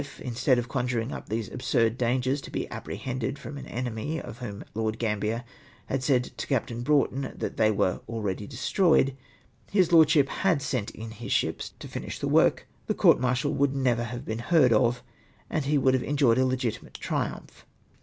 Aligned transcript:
''instead 0.19 0.57
of 0.57 0.67
conjuring 0.67 1.11
up 1.11 1.29
these 1.29 1.47
absurd 1.49 1.95
dangers 1.95 2.41
to 2.41 2.49
be 2.49 2.67
apprehended 2.71 3.35
fi^om 3.35 3.55
an 3.59 3.67
enemy 3.67 4.19
of 4.19 4.39
whom 4.39 4.63
Lord 4.73 4.97
Gambler 4.97 5.43
had 5.85 6.01
said 6.01 6.23
to 6.39 6.47
Captain 6.47 6.81
Broughton, 6.81 7.31
that 7.35 7.57
they 7.57 7.69
were" 7.69 7.99
already 8.09 8.47
destroyed,''' 8.47 9.15
his 9.69 9.91
Lordship 9.91 10.27
had 10.27 10.59
sent 10.59 10.89
in 10.89 11.11
ships 11.11 11.73
to 11.77 11.87
hnish 11.87 12.17
the 12.19 12.27
work, 12.27 12.67
the 12.87 12.95
court 12.95 13.19
martial 13.19 13.53
Avould 13.55 13.73
never 13.73 14.05
have 14.05 14.25
been 14.25 14.39
heard 14.39 14.73
of, 14.73 15.03
and 15.51 15.65
he 15.65 15.77
would 15.77 15.93
have 15.93 16.01
enjoyed 16.01 16.39
a 16.39 16.47
legitimate 16.47 16.95
triumph. 16.95 17.67